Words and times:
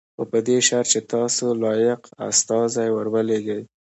خو 0.15 0.23
په 0.31 0.39
دې 0.47 0.57
شرط 0.67 0.87
چې 0.93 0.99
تاسو 1.13 1.45
لایق 1.63 2.01
استازی 2.29 2.89
ور 2.91 3.07
ولېږئ. 3.13 3.61